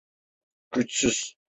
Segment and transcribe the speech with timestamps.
[0.71, 1.35] Güçsüz.